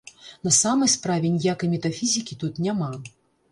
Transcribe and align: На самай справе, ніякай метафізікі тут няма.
На 0.45 0.53
самай 0.59 0.89
справе, 0.93 1.31
ніякай 1.35 1.71
метафізікі 1.75 2.41
тут 2.43 2.53
няма. 2.69 2.93